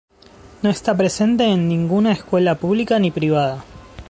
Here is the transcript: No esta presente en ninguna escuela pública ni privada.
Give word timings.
No 0.63 0.71
esta 0.71 0.97
presente 0.97 1.43
en 1.45 1.67
ninguna 1.67 2.11
escuela 2.11 2.55
pública 2.55 2.97
ni 2.97 3.11
privada. 3.11 3.63